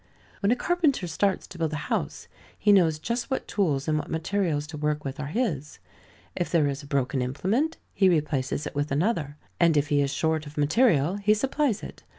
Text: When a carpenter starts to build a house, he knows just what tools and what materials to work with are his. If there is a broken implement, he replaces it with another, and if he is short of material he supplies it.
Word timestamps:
When 0.39 0.51
a 0.51 0.55
carpenter 0.55 1.05
starts 1.05 1.45
to 1.45 1.59
build 1.59 1.73
a 1.73 1.85
house, 1.85 2.27
he 2.57 2.71
knows 2.71 2.97
just 2.97 3.29
what 3.29 3.47
tools 3.47 3.87
and 3.87 3.99
what 3.99 4.09
materials 4.09 4.65
to 4.65 4.77
work 4.77 5.05
with 5.05 5.19
are 5.19 5.27
his. 5.27 5.77
If 6.35 6.49
there 6.51 6.67
is 6.67 6.81
a 6.81 6.87
broken 6.87 7.21
implement, 7.21 7.77
he 7.93 8.09
replaces 8.09 8.65
it 8.65 8.73
with 8.73 8.91
another, 8.91 9.37
and 9.59 9.77
if 9.77 9.89
he 9.89 10.01
is 10.01 10.09
short 10.11 10.47
of 10.47 10.57
material 10.57 11.17
he 11.17 11.35
supplies 11.35 11.83
it. 11.83 12.01